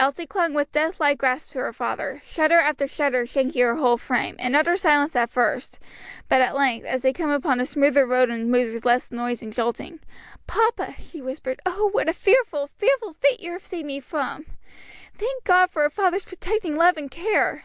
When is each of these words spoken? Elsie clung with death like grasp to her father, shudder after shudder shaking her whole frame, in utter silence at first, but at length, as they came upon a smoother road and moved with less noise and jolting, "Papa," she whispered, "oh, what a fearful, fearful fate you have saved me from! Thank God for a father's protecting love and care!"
Elsie 0.00 0.26
clung 0.26 0.52
with 0.52 0.72
death 0.72 0.98
like 0.98 1.16
grasp 1.16 1.50
to 1.50 1.60
her 1.60 1.72
father, 1.72 2.20
shudder 2.24 2.58
after 2.58 2.88
shudder 2.88 3.24
shaking 3.24 3.62
her 3.62 3.76
whole 3.76 3.96
frame, 3.96 4.34
in 4.40 4.56
utter 4.56 4.76
silence 4.76 5.14
at 5.14 5.30
first, 5.30 5.78
but 6.28 6.40
at 6.40 6.56
length, 6.56 6.84
as 6.84 7.02
they 7.02 7.12
came 7.12 7.30
upon 7.30 7.60
a 7.60 7.64
smoother 7.64 8.04
road 8.04 8.28
and 8.28 8.50
moved 8.50 8.74
with 8.74 8.84
less 8.84 9.12
noise 9.12 9.42
and 9.42 9.52
jolting, 9.52 10.00
"Papa," 10.48 10.96
she 10.98 11.22
whispered, 11.22 11.60
"oh, 11.64 11.88
what 11.92 12.08
a 12.08 12.12
fearful, 12.12 12.66
fearful 12.66 13.12
fate 13.12 13.38
you 13.38 13.52
have 13.52 13.64
saved 13.64 13.86
me 13.86 14.00
from! 14.00 14.46
Thank 15.16 15.44
God 15.44 15.70
for 15.70 15.84
a 15.84 15.88
father's 15.90 16.24
protecting 16.24 16.74
love 16.74 16.96
and 16.96 17.08
care!" 17.08 17.62